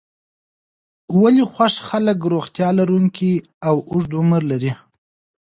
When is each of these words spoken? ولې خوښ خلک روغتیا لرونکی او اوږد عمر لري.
ولې 1.21 1.43
خوښ 1.53 1.73
خلک 1.89 2.17
روغتیا 2.33 2.69
لرونکی 2.79 3.33
او 3.67 3.75
اوږد 3.91 4.11
عمر 4.19 4.41
لري. 4.51 4.71